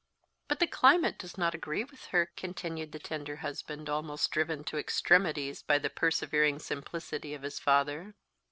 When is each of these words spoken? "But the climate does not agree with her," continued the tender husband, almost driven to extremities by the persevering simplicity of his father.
"But 0.47 0.57
the 0.57 0.65
climate 0.65 1.19
does 1.19 1.37
not 1.37 1.53
agree 1.53 1.83
with 1.83 2.05
her," 2.07 2.31
continued 2.35 2.91
the 2.91 2.97
tender 2.97 3.35
husband, 3.35 3.87
almost 3.87 4.31
driven 4.31 4.63
to 4.63 4.79
extremities 4.79 5.61
by 5.61 5.77
the 5.77 5.91
persevering 5.91 6.57
simplicity 6.57 7.35
of 7.35 7.43
his 7.43 7.59
father. 7.59 8.15